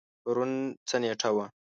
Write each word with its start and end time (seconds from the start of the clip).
پرون 0.23 0.51
څه 0.87 0.95
نیټه 1.01 1.29
وه؟ 1.35 1.45